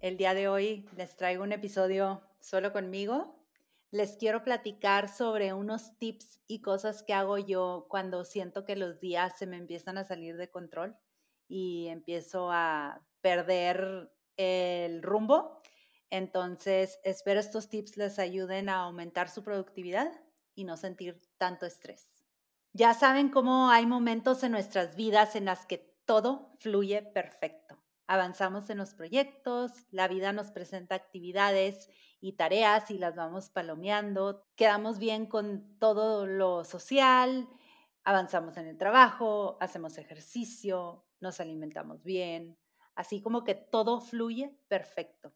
el 0.00 0.16
día 0.16 0.34
de 0.34 0.48
hoy 0.48 0.88
les 0.96 1.16
traigo 1.16 1.42
un 1.42 1.52
episodio 1.52 2.22
solo 2.40 2.72
conmigo. 2.72 3.34
Les 3.90 4.16
quiero 4.16 4.42
platicar 4.42 5.08
sobre 5.08 5.52
unos 5.52 5.96
tips 5.98 6.40
y 6.46 6.60
cosas 6.60 7.02
que 7.02 7.14
hago 7.14 7.38
yo 7.38 7.86
cuando 7.88 8.24
siento 8.24 8.64
que 8.64 8.76
los 8.76 9.00
días 9.00 9.38
se 9.38 9.46
me 9.46 9.56
empiezan 9.56 9.96
a 9.98 10.04
salir 10.04 10.36
de 10.36 10.50
control 10.50 10.96
y 11.48 11.86
empiezo 11.88 12.50
a 12.50 13.06
perder 13.20 14.12
el 14.36 15.02
rumbo. 15.02 15.62
Entonces, 16.10 16.98
espero 17.04 17.40
estos 17.40 17.68
tips 17.68 17.96
les 17.96 18.18
ayuden 18.18 18.68
a 18.68 18.82
aumentar 18.82 19.28
su 19.28 19.42
productividad 19.42 20.12
y 20.54 20.64
no 20.64 20.76
sentir 20.76 21.20
tanto 21.38 21.66
estrés. 21.66 22.08
Ya 22.72 22.92
saben 22.92 23.30
cómo 23.30 23.70
hay 23.70 23.86
momentos 23.86 24.42
en 24.42 24.52
nuestras 24.52 24.94
vidas 24.96 25.36
en 25.36 25.46
las 25.46 25.64
que 25.66 25.96
todo 26.04 26.52
fluye 26.58 27.02
perfecto 27.02 27.75
avanzamos 28.06 28.70
en 28.70 28.78
los 28.78 28.94
proyectos, 28.94 29.72
la 29.90 30.08
vida 30.08 30.32
nos 30.32 30.50
presenta 30.50 30.94
actividades 30.94 31.90
y 32.20 32.32
tareas 32.32 32.90
y 32.90 32.98
las 32.98 33.16
vamos 33.16 33.50
palomeando, 33.50 34.46
quedamos 34.56 34.98
bien 34.98 35.26
con 35.26 35.78
todo 35.78 36.26
lo 36.26 36.64
social, 36.64 37.48
avanzamos 38.04 38.56
en 38.56 38.66
el 38.66 38.78
trabajo, 38.78 39.56
hacemos 39.60 39.98
ejercicio, 39.98 41.04
nos 41.20 41.40
alimentamos 41.40 42.04
bien, 42.04 42.56
así 42.94 43.20
como 43.20 43.44
que 43.44 43.54
todo 43.54 44.00
fluye 44.00 44.56
perfecto. 44.68 45.34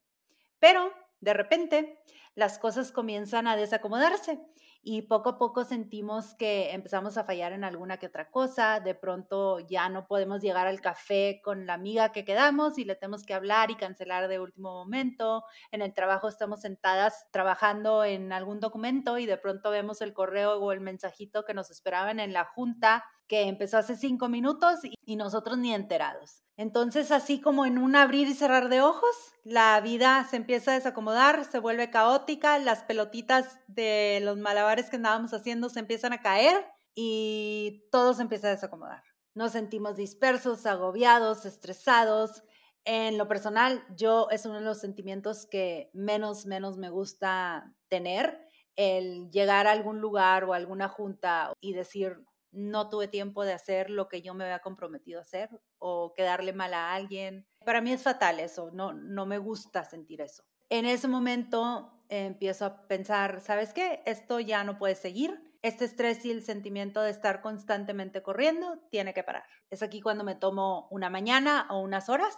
Pero 0.58 0.92
de 1.20 1.34
repente 1.34 1.98
las 2.34 2.58
cosas 2.58 2.92
comienzan 2.92 3.46
a 3.46 3.56
desacomodarse 3.56 4.40
y 4.82 5.02
poco 5.02 5.30
a 5.30 5.38
poco 5.38 5.64
sentimos 5.64 6.34
que 6.34 6.72
empezamos 6.72 7.18
a 7.18 7.24
fallar 7.24 7.52
en 7.52 7.64
alguna 7.64 7.98
que 7.98 8.06
otra 8.06 8.30
cosa, 8.30 8.80
de 8.80 8.94
pronto 8.94 9.60
ya 9.60 9.88
no 9.88 10.06
podemos 10.06 10.40
llegar 10.40 10.66
al 10.66 10.80
café 10.80 11.40
con 11.44 11.66
la 11.66 11.74
amiga 11.74 12.12
que 12.12 12.24
quedamos 12.24 12.78
y 12.78 12.84
le 12.84 12.94
tenemos 12.94 13.24
que 13.24 13.34
hablar 13.34 13.70
y 13.70 13.76
cancelar 13.76 14.28
de 14.28 14.40
último 14.40 14.72
momento, 14.72 15.44
en 15.70 15.82
el 15.82 15.92
trabajo 15.92 16.28
estamos 16.28 16.62
sentadas 16.62 17.26
trabajando 17.30 18.04
en 18.04 18.32
algún 18.32 18.60
documento 18.60 19.18
y 19.18 19.26
de 19.26 19.36
pronto 19.36 19.70
vemos 19.70 20.00
el 20.00 20.14
correo 20.14 20.58
o 20.58 20.72
el 20.72 20.80
mensajito 20.80 21.44
que 21.44 21.54
nos 21.54 21.70
esperaban 21.70 22.18
en 22.18 22.32
la 22.32 22.44
junta 22.46 23.04
que 23.30 23.42
empezó 23.42 23.78
hace 23.78 23.96
cinco 23.96 24.28
minutos 24.28 24.80
y 25.04 25.14
nosotros 25.14 25.56
ni 25.56 25.72
enterados. 25.72 26.42
Entonces, 26.56 27.12
así 27.12 27.40
como 27.40 27.64
en 27.64 27.78
un 27.78 27.94
abrir 27.94 28.26
y 28.26 28.34
cerrar 28.34 28.68
de 28.68 28.80
ojos, 28.80 29.14
la 29.44 29.80
vida 29.80 30.26
se 30.28 30.34
empieza 30.34 30.72
a 30.72 30.74
desacomodar, 30.74 31.44
se 31.44 31.60
vuelve 31.60 31.90
caótica, 31.90 32.58
las 32.58 32.82
pelotitas 32.82 33.60
de 33.68 34.18
los 34.24 34.36
malabares 34.36 34.90
que 34.90 34.96
andábamos 34.96 35.32
haciendo 35.32 35.68
se 35.68 35.78
empiezan 35.78 36.12
a 36.12 36.22
caer 36.22 36.66
y 36.92 37.84
todo 37.92 38.14
se 38.14 38.22
empieza 38.22 38.48
a 38.48 38.50
desacomodar. 38.50 39.04
Nos 39.36 39.52
sentimos 39.52 39.94
dispersos, 39.94 40.66
agobiados, 40.66 41.46
estresados. 41.46 42.42
En 42.84 43.16
lo 43.16 43.28
personal, 43.28 43.84
yo 43.96 44.26
es 44.30 44.44
uno 44.44 44.56
de 44.56 44.64
los 44.64 44.80
sentimientos 44.80 45.46
que 45.48 45.88
menos, 45.94 46.46
menos 46.46 46.78
me 46.78 46.90
gusta 46.90 47.72
tener, 47.88 48.40
el 48.74 49.30
llegar 49.30 49.66
a 49.66 49.72
algún 49.72 50.00
lugar 50.00 50.44
o 50.44 50.52
a 50.52 50.56
alguna 50.56 50.88
junta 50.88 51.52
y 51.60 51.74
decir, 51.74 52.24
no 52.52 52.88
tuve 52.88 53.08
tiempo 53.08 53.44
de 53.44 53.52
hacer 53.52 53.90
lo 53.90 54.08
que 54.08 54.22
yo 54.22 54.34
me 54.34 54.44
había 54.44 54.60
comprometido 54.60 55.18
a 55.20 55.22
hacer 55.22 55.50
o 55.78 56.12
quedarle 56.14 56.52
mal 56.52 56.74
a 56.74 56.94
alguien. 56.94 57.46
Para 57.64 57.80
mí 57.80 57.92
es 57.92 58.02
fatal 58.02 58.40
eso, 58.40 58.70
no, 58.72 58.92
no 58.92 59.26
me 59.26 59.38
gusta 59.38 59.84
sentir 59.84 60.20
eso. 60.20 60.44
En 60.68 60.86
ese 60.86 61.08
momento 61.08 62.04
empiezo 62.08 62.64
a 62.64 62.86
pensar, 62.86 63.40
¿sabes 63.40 63.72
qué? 63.72 64.02
Esto 64.06 64.40
ya 64.40 64.64
no 64.64 64.78
puede 64.78 64.94
seguir. 64.94 65.50
Este 65.62 65.84
estrés 65.84 66.24
y 66.24 66.30
el 66.30 66.42
sentimiento 66.42 67.02
de 67.02 67.10
estar 67.10 67.42
constantemente 67.42 68.22
corriendo 68.22 68.78
tiene 68.90 69.12
que 69.12 69.22
parar. 69.22 69.44
Es 69.68 69.82
aquí 69.82 70.00
cuando 70.00 70.24
me 70.24 70.34
tomo 70.34 70.88
una 70.90 71.10
mañana 71.10 71.66
o 71.70 71.80
unas 71.80 72.08
horas 72.08 72.36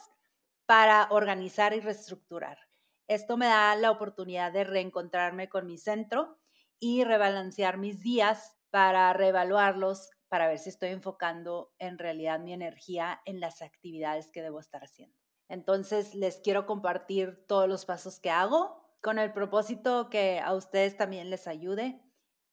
para 0.67 1.09
organizar 1.11 1.75
y 1.75 1.81
reestructurar. 1.81 2.59
Esto 3.06 3.37
me 3.37 3.47
da 3.47 3.77
la 3.77 3.91
oportunidad 3.91 4.53
de 4.53 4.65
reencontrarme 4.65 5.49
con 5.49 5.67
mi 5.67 5.79
centro 5.79 6.39
y 6.81 7.05
rebalancear 7.05 7.79
mis 7.79 8.00
días 8.00 8.56
para 8.72 9.12
reevaluarlos, 9.12 10.09
para 10.28 10.49
ver 10.49 10.59
si 10.59 10.71
estoy 10.71 10.88
enfocando 10.88 11.75
en 11.78 11.99
realidad 11.99 12.41
mi 12.41 12.55
energía 12.55 13.21
en 13.27 13.38
las 13.38 13.60
actividades 13.60 14.31
que 14.33 14.41
debo 14.41 14.60
estar 14.60 14.83
haciendo. 14.83 15.15
Entonces, 15.50 16.15
les 16.15 16.41
quiero 16.41 16.65
compartir 16.65 17.44
todos 17.47 17.69
los 17.69 17.84
pasos 17.84 18.19
que 18.19 18.31
hago 18.31 18.82
con 19.03 19.19
el 19.19 19.31
propósito 19.34 20.09
que 20.09 20.41
a 20.41 20.55
ustedes 20.55 20.97
también 20.97 21.28
les 21.28 21.47
ayude 21.47 22.00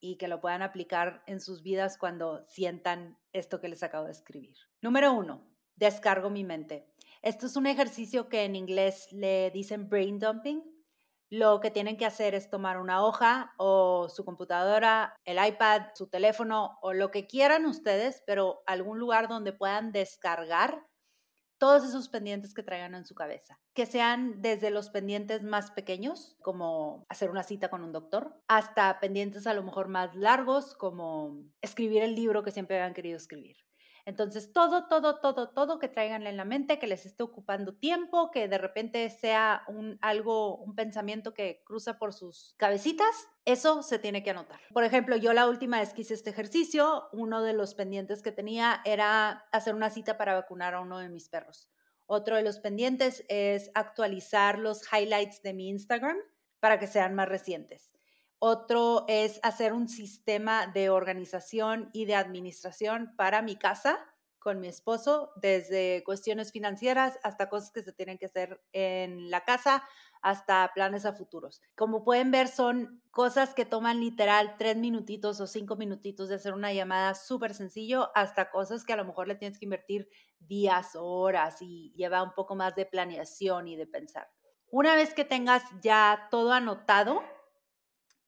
y 0.01 0.17
que 0.17 0.27
lo 0.27 0.41
puedan 0.41 0.61
aplicar 0.61 1.23
en 1.25 1.39
sus 1.39 1.63
vidas 1.63 1.97
cuando 1.97 2.45
sientan 2.47 3.17
esto 3.31 3.61
que 3.61 3.69
les 3.69 3.81
acabo 3.81 4.05
de 4.05 4.11
escribir. 4.11 4.57
Número 4.81 5.13
uno, 5.13 5.49
descargo 5.77 6.29
mi 6.29 6.43
mente. 6.43 6.93
Esto 7.21 7.45
es 7.45 7.55
un 7.55 7.65
ejercicio 7.65 8.27
que 8.27 8.43
en 8.43 8.57
inglés 8.57 9.07
le 9.13 9.51
dicen 9.51 9.87
brain 9.87 10.19
dumping 10.19 10.61
lo 11.29 11.59
que 11.59 11.71
tienen 11.71 11.97
que 11.97 12.05
hacer 12.05 12.33
es 12.35 12.49
tomar 12.49 12.79
una 12.79 13.03
hoja 13.03 13.53
o 13.57 14.09
su 14.09 14.25
computadora, 14.25 15.15
el 15.25 15.37
iPad, 15.45 15.87
su 15.95 16.07
teléfono 16.07 16.77
o 16.81 16.93
lo 16.93 17.11
que 17.11 17.27
quieran 17.27 17.65
ustedes, 17.65 18.23
pero 18.25 18.63
algún 18.65 18.99
lugar 18.99 19.27
donde 19.27 19.53
puedan 19.53 19.91
descargar 19.91 20.85
todos 21.59 21.83
esos 21.83 22.09
pendientes 22.09 22.53
que 22.53 22.63
traigan 22.63 22.95
en 22.95 23.05
su 23.05 23.13
cabeza, 23.13 23.59
que 23.75 23.85
sean 23.85 24.41
desde 24.41 24.71
los 24.71 24.89
pendientes 24.89 25.43
más 25.43 25.71
pequeños, 25.71 26.37
como 26.41 27.05
hacer 27.09 27.29
una 27.29 27.43
cita 27.43 27.69
con 27.69 27.83
un 27.83 27.91
doctor, 27.91 28.41
hasta 28.47 28.99
pendientes 28.99 29.45
a 29.45 29.53
lo 29.53 29.63
mejor 29.63 29.89
más 29.89 30.15
largos, 30.15 30.73
como 30.75 31.43
escribir 31.61 32.01
el 32.01 32.15
libro 32.15 32.43
que 32.43 32.51
siempre 32.51 32.77
habían 32.77 32.93
querido 32.93 33.17
escribir. 33.17 33.57
Entonces, 34.09 34.51
todo, 34.53 34.87
todo, 34.87 35.19
todo, 35.19 35.49
todo 35.51 35.77
que 35.77 35.87
traigan 35.87 36.25
en 36.25 36.35
la 36.35 36.43
mente, 36.43 36.79
que 36.79 36.87
les 36.87 37.05
esté 37.05 37.21
ocupando 37.21 37.75
tiempo, 37.75 38.31
que 38.31 38.47
de 38.47 38.57
repente 38.57 39.07
sea 39.11 39.61
un 39.67 39.99
algo, 40.01 40.57
un 40.57 40.73
pensamiento 40.73 41.35
que 41.35 41.61
cruza 41.63 41.99
por 41.99 42.11
sus 42.11 42.55
cabecitas, 42.57 43.27
eso 43.45 43.83
se 43.83 43.99
tiene 43.99 44.23
que 44.23 44.31
anotar. 44.31 44.59
Por 44.73 44.83
ejemplo, 44.83 45.15
yo 45.15 45.31
la 45.33 45.47
última 45.47 45.79
vez 45.79 45.93
que 45.93 46.01
hice 46.01 46.15
este 46.15 46.31
ejercicio, 46.31 47.07
uno 47.13 47.43
de 47.43 47.53
los 47.53 47.75
pendientes 47.75 48.23
que 48.23 48.31
tenía 48.31 48.81
era 48.83 49.47
hacer 49.51 49.75
una 49.75 49.91
cita 49.91 50.17
para 50.17 50.33
vacunar 50.33 50.73
a 50.73 50.81
uno 50.81 50.97
de 50.97 51.09
mis 51.09 51.29
perros. 51.29 51.69
Otro 52.07 52.35
de 52.35 52.41
los 52.41 52.57
pendientes 52.57 53.23
es 53.29 53.69
actualizar 53.75 54.57
los 54.57 54.81
highlights 54.91 55.43
de 55.43 55.53
mi 55.53 55.69
Instagram 55.69 56.17
para 56.59 56.79
que 56.79 56.87
sean 56.87 57.13
más 57.13 57.29
recientes. 57.29 57.88
Otro 58.39 59.05
es 59.07 59.39
hacer 59.43 59.73
un 59.73 59.89
sistema 59.89 60.67
de 60.67 60.89
organización 60.89 61.89
y 61.93 62.05
de 62.05 62.15
administración 62.15 63.13
para 63.17 63.41
mi 63.41 63.57
casa 63.57 63.99
con 64.39 64.61
mi 64.61 64.69
esposo, 64.69 65.31
desde 65.35 66.01
cuestiones 66.05 66.53
financieras 66.53 67.19
hasta 67.23 67.49
cosas 67.49 67.71
que 67.71 67.83
se 67.83 67.91
tienen 67.91 68.17
que 68.17 68.27
hacer 68.27 68.61
en 68.71 69.29
la 69.29 69.43
casa, 69.43 69.83
hasta 70.21 70.71
planes 70.73 71.05
a 71.05 71.13
futuros. 71.13 71.61
Como 71.75 72.03
pueden 72.03 72.31
ver, 72.31 72.47
son 72.47 73.01
cosas 73.11 73.53
que 73.53 73.65
toman 73.65 73.99
literal 73.99 74.55
tres 74.57 74.77
minutitos 74.77 75.39
o 75.41 75.47
cinco 75.47 75.75
minutitos 75.75 76.29
de 76.29 76.35
hacer 76.35 76.53
una 76.53 76.73
llamada 76.73 77.15
súper 77.15 77.53
sencillo, 77.53 78.09
hasta 78.15 78.49
cosas 78.49 78.85
que 78.85 78.93
a 78.93 78.97
lo 78.97 79.05
mejor 79.05 79.27
le 79.27 79.35
tienes 79.35 79.59
que 79.59 79.65
invertir 79.65 80.09
días 80.39 80.95
o 80.95 81.05
horas 81.05 81.61
y 81.61 81.93
lleva 81.95 82.23
un 82.23 82.33
poco 82.33 82.55
más 82.55 82.75
de 82.75 82.85
planeación 82.85 83.67
y 83.67 83.75
de 83.75 83.87
pensar. 83.87 84.29
Una 84.71 84.95
vez 84.95 85.13
que 85.13 85.25
tengas 85.25 85.63
ya 85.81 86.27
todo 86.31 86.53
anotado, 86.53 87.23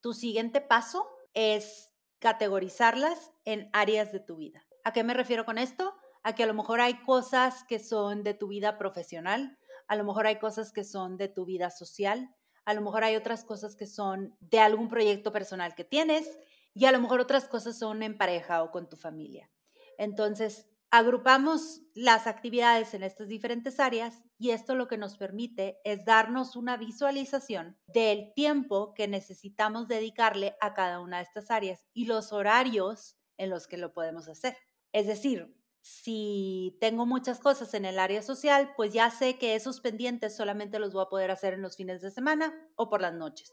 tu 0.02 0.14
siguiente 0.14 0.62
paso 0.62 1.08
es 1.34 1.92
categorizarlas 2.20 3.32
en 3.46 3.70
áreas 3.74 4.12
de 4.12 4.20
tu 4.20 4.38
vida. 4.38 4.66
¿A 4.84 4.94
qué 4.94 5.04
me 5.04 5.14
refiero 5.14 5.46
con 5.46 5.58
esto? 5.58 5.94
A 6.24 6.36
que 6.36 6.44
a 6.44 6.48
lo 6.48 6.54
mejor 6.54 6.82
hay 6.82 7.02
cosas 7.04 7.64
que 7.64 7.80
son 7.80 8.24
de 8.24 8.34
tu 8.34 8.48
vida 8.48 8.78
profesional, 8.78 9.58
a 9.88 9.96
lo 9.96 10.04
mejor 10.04 10.28
hay 10.28 10.38
cosas 10.38 10.72
que 10.72 10.84
son 10.84 11.18
de 11.18 11.28
tu 11.28 11.46
vida 11.46 11.70
social, 11.70 12.36
a 12.66 12.74
lo 12.74 12.82
mejor 12.82 13.04
hay 13.04 13.16
otras 13.16 13.44
cosas 13.44 13.76
que 13.76 13.88
son 13.88 14.36
de 14.40 14.60
algún 14.60 14.88
proyecto 14.88 15.32
personal 15.32 15.74
que 15.76 15.84
tienes 15.84 16.30
y 16.74 16.86
a 16.86 16.92
lo 16.92 17.00
mejor 17.00 17.20
otras 17.20 17.48
cosas 17.48 17.78
son 17.78 18.04
en 18.04 18.18
pareja 18.18 18.64
o 18.64 18.72
con 18.72 18.88
tu 18.88 18.98
familia. 18.98 19.50
Entonces, 19.98 20.68
Agrupamos 20.94 21.82
las 21.96 22.28
actividades 22.28 22.94
en 22.94 23.04
estas 23.04 23.30
diferentes 23.30 23.80
áreas 23.80 24.22
y 24.38 24.50
esto 24.52 24.76
lo 24.76 24.88
que 24.90 24.98
nos 24.98 25.16
permite 25.18 25.80
es 25.86 26.04
darnos 26.06 26.56
una 26.58 26.76
visualización 26.78 27.80
del 27.88 28.34
tiempo 28.36 28.94
que 28.94 29.08
necesitamos 29.08 29.88
dedicarle 29.88 30.56
a 30.60 30.74
cada 30.74 31.00
una 31.00 31.18
de 31.18 31.24
estas 31.24 31.50
áreas 31.50 31.86
y 31.94 32.06
los 32.06 32.34
horarios 32.34 33.18
en 33.38 33.50
los 33.50 33.68
que 33.68 33.78
lo 33.78 33.94
podemos 33.94 34.28
hacer. 34.28 34.58
Es 34.92 35.08
decir, 35.08 35.56
Si 35.84 36.78
tengo 36.80 37.06
muchas 37.08 37.40
cosas 37.40 37.74
en 37.74 37.86
el 37.86 37.98
área 37.98 38.22
social, 38.22 38.74
pues 38.76 38.94
ya 38.94 39.10
sé 39.10 39.40
que 39.40 39.56
esos 39.56 39.82
pendientes 39.82 40.36
solamente 40.36 40.78
los 40.78 40.94
voy 40.94 41.04
a 41.04 41.10
poder 41.10 41.32
hacer 41.32 41.56
en 41.56 41.64
los 41.64 41.76
fines 41.76 42.02
de 42.02 42.12
semana 42.12 42.54
o 42.76 42.88
por 42.90 43.02
las 43.02 43.16
noches. 43.16 43.50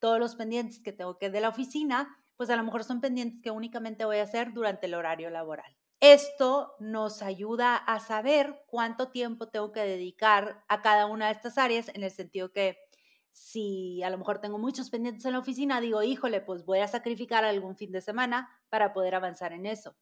Todos 0.00 0.18
los 0.18 0.34
pendientes 0.36 0.80
que 0.82 0.92
tengo 0.92 1.16
que 1.16 1.30
de 1.30 1.40
la 1.40 1.48
oficina, 1.48 2.14
pues 2.36 2.50
a 2.50 2.56
lo 2.56 2.64
mejor 2.64 2.84
son 2.84 3.00
pendientes 3.00 3.40
que 3.40 3.50
únicamente 3.50 4.04
voy 4.04 4.18
a 4.18 4.24
hacer 4.24 4.52
durante 4.52 4.84
el 4.86 4.94
horario 4.94 5.30
laboral. 5.30 5.74
Esto 6.02 6.74
nos 6.80 7.22
ayuda 7.22 7.76
a 7.76 8.00
saber 8.00 8.64
cuánto 8.66 9.10
tiempo 9.12 9.46
tengo 9.50 9.70
que 9.70 9.82
dedicar 9.82 10.64
a 10.66 10.82
cada 10.82 11.06
una 11.06 11.26
de 11.26 11.32
estas 11.34 11.58
áreas 11.58 11.88
en 11.94 12.02
el 12.02 12.10
sentido 12.10 12.50
que 12.50 12.76
si 13.30 14.02
a 14.02 14.10
lo 14.10 14.18
mejor 14.18 14.40
tengo 14.40 14.58
muchos 14.58 14.90
pendientes 14.90 15.24
en 15.26 15.32
la 15.34 15.38
oficina, 15.38 15.80
digo, 15.80 16.02
híjole, 16.02 16.40
pues 16.40 16.64
voy 16.64 16.80
a 16.80 16.88
sacrificar 16.88 17.44
algún 17.44 17.76
fin 17.76 17.92
de 17.92 18.00
semana 18.00 18.50
para 18.68 18.92
poder 18.92 19.14
avanzar 19.14 19.52
en 19.52 19.64
eso. 19.64 19.94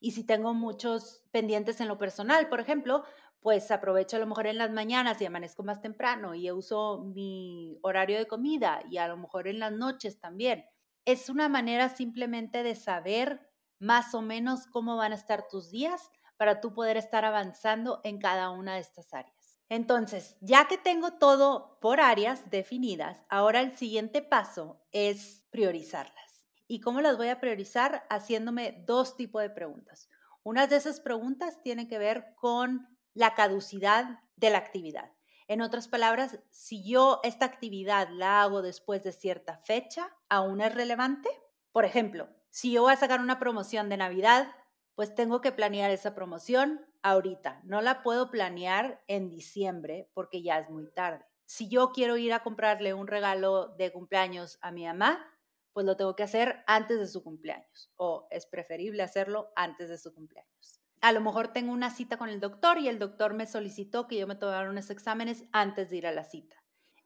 Y 0.00 0.12
si 0.12 0.24
tengo 0.24 0.54
muchos 0.54 1.22
pendientes 1.32 1.82
en 1.82 1.88
lo 1.88 1.98
personal, 1.98 2.48
por 2.48 2.58
ejemplo, 2.60 3.04
pues 3.40 3.70
aprovecho 3.70 4.16
a 4.16 4.20
lo 4.20 4.26
mejor 4.26 4.46
en 4.46 4.56
las 4.56 4.70
mañanas 4.70 5.20
y 5.20 5.26
amanezco 5.26 5.64
más 5.64 5.82
temprano 5.82 6.34
y 6.34 6.50
uso 6.50 7.04
mi 7.04 7.78
horario 7.82 8.16
de 8.16 8.26
comida 8.26 8.82
y 8.90 8.96
a 8.96 9.06
lo 9.06 9.18
mejor 9.18 9.48
en 9.48 9.58
las 9.58 9.72
noches 9.72 10.18
también. 10.18 10.64
Es 11.04 11.28
una 11.28 11.50
manera 11.50 11.90
simplemente 11.90 12.62
de 12.62 12.74
saber 12.74 13.51
más 13.82 14.14
o 14.14 14.22
menos 14.22 14.68
cómo 14.68 14.96
van 14.96 15.10
a 15.10 15.16
estar 15.16 15.48
tus 15.48 15.72
días 15.72 16.10
para 16.36 16.60
tú 16.60 16.72
poder 16.72 16.96
estar 16.96 17.24
avanzando 17.24 18.00
en 18.04 18.20
cada 18.20 18.50
una 18.50 18.74
de 18.74 18.80
estas 18.80 19.12
áreas. 19.12 19.60
Entonces, 19.68 20.36
ya 20.40 20.68
que 20.68 20.78
tengo 20.78 21.14
todo 21.14 21.78
por 21.80 22.00
áreas 22.00 22.48
definidas, 22.48 23.18
ahora 23.28 23.60
el 23.60 23.76
siguiente 23.76 24.22
paso 24.22 24.80
es 24.92 25.44
priorizarlas. 25.50 26.44
¿Y 26.68 26.80
cómo 26.80 27.00
las 27.00 27.16
voy 27.16 27.28
a 27.28 27.40
priorizar? 27.40 28.06
Haciéndome 28.08 28.84
dos 28.86 29.16
tipos 29.16 29.42
de 29.42 29.50
preguntas. 29.50 30.08
Una 30.44 30.68
de 30.68 30.76
esas 30.76 31.00
preguntas 31.00 31.60
tiene 31.62 31.88
que 31.88 31.98
ver 31.98 32.34
con 32.36 32.86
la 33.14 33.34
caducidad 33.34 34.20
de 34.36 34.50
la 34.50 34.58
actividad. 34.58 35.10
En 35.48 35.60
otras 35.60 35.88
palabras, 35.88 36.38
si 36.50 36.88
yo 36.88 37.18
esta 37.24 37.46
actividad 37.46 38.08
la 38.10 38.42
hago 38.42 38.62
después 38.62 39.02
de 39.02 39.10
cierta 39.10 39.58
fecha, 39.64 40.08
¿aún 40.28 40.60
es 40.60 40.72
relevante? 40.72 41.28
Por 41.72 41.84
ejemplo, 41.84 42.28
si 42.52 42.70
yo 42.70 42.82
voy 42.82 42.92
a 42.92 42.96
sacar 42.96 43.20
una 43.20 43.38
promoción 43.38 43.88
de 43.88 43.96
Navidad, 43.96 44.54
pues 44.94 45.14
tengo 45.14 45.40
que 45.40 45.52
planear 45.52 45.90
esa 45.90 46.14
promoción 46.14 46.84
ahorita. 47.02 47.62
No 47.64 47.80
la 47.80 48.02
puedo 48.02 48.30
planear 48.30 49.02
en 49.08 49.30
diciembre 49.30 50.10
porque 50.12 50.42
ya 50.42 50.58
es 50.58 50.68
muy 50.68 50.92
tarde. 50.92 51.24
Si 51.46 51.70
yo 51.70 51.92
quiero 51.92 52.18
ir 52.18 52.34
a 52.34 52.42
comprarle 52.42 52.92
un 52.92 53.06
regalo 53.06 53.68
de 53.78 53.90
cumpleaños 53.90 54.58
a 54.60 54.70
mi 54.70 54.84
mamá, 54.84 55.26
pues 55.72 55.86
lo 55.86 55.96
tengo 55.96 56.14
que 56.14 56.24
hacer 56.24 56.62
antes 56.66 56.98
de 56.98 57.06
su 57.06 57.24
cumpleaños 57.24 57.90
o 57.96 58.26
es 58.30 58.44
preferible 58.44 59.02
hacerlo 59.02 59.50
antes 59.56 59.88
de 59.88 59.96
su 59.96 60.12
cumpleaños. 60.12 60.82
A 61.00 61.12
lo 61.12 61.22
mejor 61.22 61.54
tengo 61.54 61.72
una 61.72 61.88
cita 61.88 62.18
con 62.18 62.28
el 62.28 62.38
doctor 62.38 62.76
y 62.76 62.88
el 62.88 62.98
doctor 62.98 63.32
me 63.32 63.46
solicitó 63.46 64.06
que 64.06 64.18
yo 64.18 64.26
me 64.26 64.36
tomara 64.36 64.68
unos 64.68 64.90
exámenes 64.90 65.44
antes 65.52 65.88
de 65.88 65.96
ir 65.96 66.06
a 66.06 66.12
la 66.12 66.24
cita. 66.24 66.61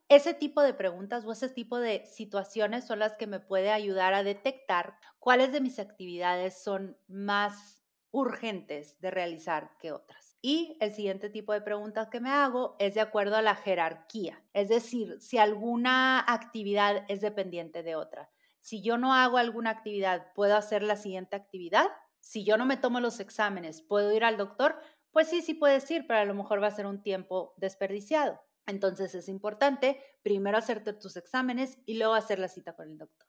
Ese 0.09 0.35
tipo 0.35 0.63
de 0.63 0.75
preguntas 0.75 1.25
o 1.25 1.33
ese 1.33 1.49
tipo 1.49 1.79
de 1.79 2.07
situaciones 2.07 2.87
son 2.87 3.01
las 3.01 3.15
que 3.17 3.27
me 3.27 3.41
puede 3.41 3.71
ayudar 3.71 4.15
a 4.15 4.23
detectar 4.23 4.99
cuáles 5.19 5.53
de 5.53 5.61
mis 5.61 5.79
actividades 5.81 6.63
son 6.63 6.97
más 7.09 7.85
urgentes 8.13 9.01
de 9.01 9.11
realizar 9.11 9.77
que 9.79 9.91
otras. 9.93 10.39
Y 10.43 10.77
el 10.81 10.95
siguiente 10.95 11.29
tipo 11.29 11.53
de 11.53 11.61
preguntas 11.61 12.09
que 12.09 12.21
me 12.21 12.31
hago 12.31 12.77
es 12.79 12.95
de 12.95 13.01
acuerdo 13.01 13.37
a 13.37 13.43
la 13.43 13.57
jerarquía, 13.57 14.45
es 14.53 14.69
decir, 14.69 15.21
si 15.21 15.39
alguna 15.39 16.21
actividad 16.21 17.05
es 17.09 17.21
dependiente 17.21 17.83
de 17.83 17.97
otra. 17.97 18.31
Si 18.61 18.83
yo 18.83 18.99
no 18.99 19.13
hago 19.13 19.39
alguna 19.39 19.71
actividad, 19.71 20.33
¿puedo 20.35 20.57
hacer 20.57 20.83
la 20.85 20.97
siguiente 20.97 21.35
actividad? 21.37 21.89
Si 22.21 22.45
yo 22.45 22.57
no 22.57 22.65
me 22.67 22.77
tomo 22.77 23.01
los 23.01 23.19
exámenes, 23.19 23.83
¿puedo 23.83 24.13
ir 24.13 24.25
al 24.25 24.37
doctor? 24.37 24.81
Pues 25.11 25.29
sí, 25.29 25.43
sí 25.43 25.55
puedes 25.55 25.91
ir, 25.91 26.07
pero 26.07 26.21
a 26.21 26.25
lo 26.25 26.35
mejor 26.35 26.63
va 26.63 26.69
a 26.69 26.71
ser 26.71 26.87
un 26.87 27.03
tiempo 27.03 27.55
desperdiciado. 27.57 28.46
Entonces 28.67 29.15
es 29.15 29.29
importante 29.29 30.01
primero 30.23 30.59
hacerte 30.59 30.93
tus 30.93 31.17
exámenes 31.17 31.79
y 31.87 31.99
luego 31.99 32.15
hacer 32.15 32.39
la 32.39 32.49
cita 32.49 32.75
con 32.75 32.91
el 32.91 32.99
doctor. 32.99 33.27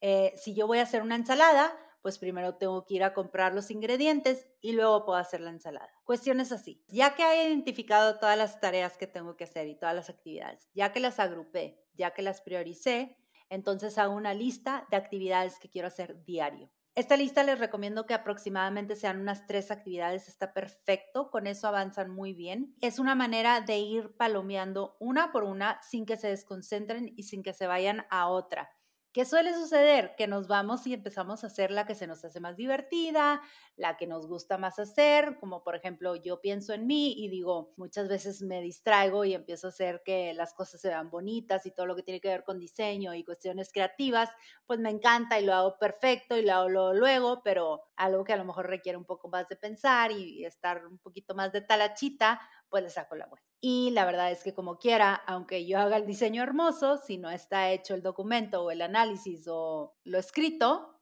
Eh, 0.00 0.34
si 0.36 0.54
yo 0.54 0.66
voy 0.66 0.78
a 0.78 0.82
hacer 0.82 1.02
una 1.02 1.16
ensalada, 1.16 1.72
pues 2.02 2.18
primero 2.18 2.56
tengo 2.56 2.84
que 2.86 2.94
ir 2.94 3.04
a 3.04 3.12
comprar 3.12 3.54
los 3.54 3.70
ingredientes 3.70 4.48
y 4.60 4.72
luego 4.72 5.04
puedo 5.04 5.18
hacer 5.18 5.40
la 5.40 5.50
ensalada. 5.50 5.90
Cuestiones 6.04 6.50
así. 6.52 6.82
Ya 6.88 7.14
que 7.14 7.22
he 7.22 7.48
identificado 7.48 8.18
todas 8.18 8.38
las 8.38 8.60
tareas 8.60 8.96
que 8.96 9.06
tengo 9.06 9.36
que 9.36 9.44
hacer 9.44 9.68
y 9.68 9.78
todas 9.78 9.94
las 9.94 10.08
actividades, 10.08 10.68
ya 10.74 10.92
que 10.92 11.00
las 11.00 11.20
agrupé, 11.20 11.84
ya 11.94 12.12
que 12.12 12.22
las 12.22 12.40
prioricé, 12.40 13.16
entonces 13.50 13.98
hago 13.98 14.14
una 14.14 14.32
lista 14.32 14.86
de 14.90 14.96
actividades 14.96 15.58
que 15.58 15.68
quiero 15.68 15.88
hacer 15.88 16.24
diario. 16.24 16.70
Esta 17.00 17.16
lista 17.16 17.42
les 17.44 17.58
recomiendo 17.58 18.04
que 18.04 18.12
aproximadamente 18.12 18.94
sean 18.94 19.20
unas 19.22 19.46
tres 19.46 19.70
actividades, 19.70 20.28
está 20.28 20.52
perfecto, 20.52 21.30
con 21.30 21.46
eso 21.46 21.66
avanzan 21.66 22.10
muy 22.10 22.34
bien. 22.34 22.76
Es 22.82 22.98
una 22.98 23.14
manera 23.14 23.62
de 23.62 23.78
ir 23.78 24.18
palomeando 24.18 24.98
una 25.00 25.32
por 25.32 25.44
una 25.44 25.80
sin 25.80 26.04
que 26.04 26.18
se 26.18 26.28
desconcentren 26.28 27.10
y 27.16 27.22
sin 27.22 27.42
que 27.42 27.54
se 27.54 27.66
vayan 27.66 28.04
a 28.10 28.28
otra. 28.28 28.68
¿Qué 29.12 29.24
suele 29.24 29.52
suceder? 29.54 30.14
Que 30.16 30.28
nos 30.28 30.46
vamos 30.46 30.86
y 30.86 30.94
empezamos 30.94 31.42
a 31.42 31.48
hacer 31.48 31.72
la 31.72 31.84
que 31.84 31.96
se 31.96 32.06
nos 32.06 32.24
hace 32.24 32.38
más 32.38 32.56
divertida, 32.56 33.42
la 33.74 33.96
que 33.96 34.06
nos 34.06 34.28
gusta 34.28 34.56
más 34.56 34.78
hacer, 34.78 35.36
como 35.40 35.64
por 35.64 35.74
ejemplo 35.74 36.14
yo 36.14 36.40
pienso 36.40 36.74
en 36.74 36.86
mí 36.86 37.14
y 37.16 37.28
digo, 37.28 37.72
muchas 37.76 38.08
veces 38.08 38.40
me 38.42 38.60
distraigo 38.60 39.24
y 39.24 39.34
empiezo 39.34 39.66
a 39.66 39.70
hacer 39.70 40.02
que 40.04 40.32
las 40.34 40.54
cosas 40.54 40.80
se 40.80 40.88
vean 40.90 41.10
bonitas 41.10 41.66
y 41.66 41.72
todo 41.72 41.86
lo 41.86 41.96
que 41.96 42.04
tiene 42.04 42.20
que 42.20 42.28
ver 42.28 42.44
con 42.44 42.60
diseño 42.60 43.12
y 43.14 43.24
cuestiones 43.24 43.72
creativas, 43.72 44.30
pues 44.64 44.78
me 44.78 44.90
encanta 44.90 45.40
y 45.40 45.44
lo 45.44 45.54
hago 45.54 45.76
perfecto 45.80 46.36
y 46.36 46.42
lo 46.42 46.52
hago 46.52 46.92
luego, 46.94 47.42
pero 47.42 47.82
algo 47.96 48.22
que 48.22 48.32
a 48.32 48.36
lo 48.36 48.44
mejor 48.44 48.68
requiere 48.68 48.96
un 48.96 49.06
poco 49.06 49.28
más 49.28 49.48
de 49.48 49.56
pensar 49.56 50.12
y 50.12 50.44
estar 50.44 50.86
un 50.86 50.98
poquito 50.98 51.34
más 51.34 51.50
de 51.50 51.62
talachita, 51.62 52.40
pues 52.70 52.82
le 52.84 52.90
saco 52.90 53.16
la 53.16 53.26
vuelta. 53.26 53.46
Y 53.60 53.90
la 53.90 54.06
verdad 54.06 54.30
es 54.30 54.42
que 54.42 54.54
como 54.54 54.78
quiera, 54.78 55.14
aunque 55.14 55.66
yo 55.66 55.78
haga 55.78 55.98
el 55.98 56.06
diseño 56.06 56.42
hermoso, 56.42 56.96
si 56.96 57.18
no 57.18 57.30
está 57.30 57.70
hecho 57.70 57.94
el 57.94 58.02
documento 58.02 58.62
o 58.62 58.70
el 58.70 58.80
análisis 58.80 59.46
o 59.48 59.94
lo 60.04 60.18
escrito, 60.18 60.98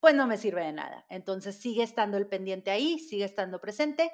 pues 0.00 0.14
no 0.14 0.26
me 0.26 0.36
sirve 0.36 0.64
de 0.64 0.72
nada. 0.72 1.06
Entonces 1.08 1.56
sigue 1.56 1.82
estando 1.82 2.18
el 2.18 2.28
pendiente 2.28 2.70
ahí, 2.70 2.98
sigue 3.00 3.24
estando 3.24 3.60
presente, 3.60 4.12